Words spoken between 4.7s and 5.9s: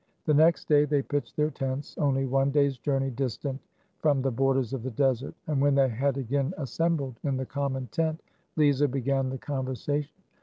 of the desert. And when they